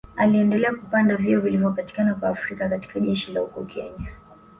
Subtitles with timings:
[0.15, 4.07] Aliendelea kupanda vyeo vilivyopatikana kwa Waafrika katika jeshi la huko Kenya